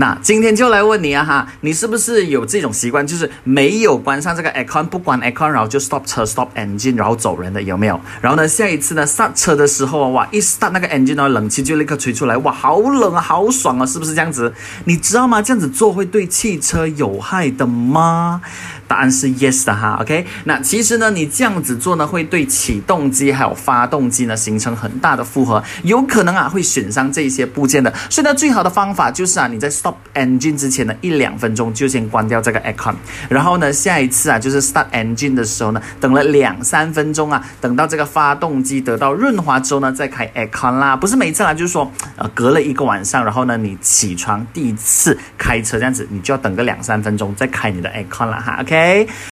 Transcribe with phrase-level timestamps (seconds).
[0.00, 8.00] 那今天就来问你啊哈，你是不是有这种习惯，就是没有关上这个 aircon，不关 aircon，然后就 stop 车 stop engine，然后走人的有没有？
[8.22, 14.50] 然后呢，下一次呢刹车的时候啊，哇，一 start 那个 engine 呢，冷气就立刻吹出来，哇，好冷啊，好爽啊，是不是这样子？
[14.86, 15.42] 你知道吗？
[15.42, 18.40] 这样子做会对汽车有害的吗？
[18.88, 20.26] 答案是 yes 的哈，OK。
[20.44, 27.92] 那其实呢，你这样子做呢，会对启动机还有发动机呢形成很大的负荷，有可能啊会损伤这些部件的。
[28.08, 32.94] 所以呢，最好的方法就是啊，你在 stop engine 之前的一两分钟就先关掉这个 aircon，
[33.28, 40.96] 然后呢，下一次啊就是 start engine 的时候呢，等了两三分钟啊，等到这个发动机得到润滑之后呢，再开 aircon 啦。
[40.96, 49.06] 不是每次啦，就是说呃隔了一个晚上，然后呢你起床第一次开车这样子，你就要等个两三分钟再开你的 aircon 啦哈，OK。